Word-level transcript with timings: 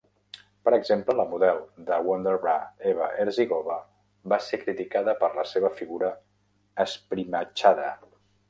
Per 0.67 0.71
exemple, 0.75 1.15
la 1.19 1.25
model 1.33 1.59
de 1.89 1.99
Wonderbra 2.07 2.55
Eva 2.93 3.11
Herzigova 3.25 3.77
va 4.35 4.41
ser 4.49 4.61
criticada 4.65 5.17
per 5.23 5.33
la 5.39 5.47
seva 5.55 5.75
figura 5.83 6.13
esprimatxada. 6.87 7.91